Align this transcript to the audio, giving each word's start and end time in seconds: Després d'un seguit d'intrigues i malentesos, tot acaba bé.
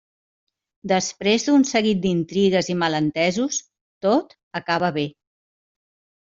Després 0.91 1.43
d'un 1.47 1.65
seguit 1.71 2.01
d'intrigues 2.05 2.71
i 2.75 2.77
malentesos, 2.85 3.61
tot 4.07 4.35
acaba 4.63 4.91
bé. 4.99 5.07